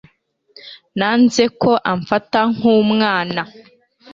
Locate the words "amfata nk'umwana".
1.91-3.41